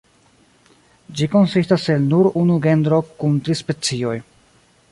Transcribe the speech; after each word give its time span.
Ĝi 1.19 1.27
konsistas 1.33 1.85
el 1.95 2.09
nur 2.13 2.29
unu 2.43 2.57
genro 2.65 2.99
kun 3.21 3.39
tri 3.49 3.57
specioj. 3.61 4.15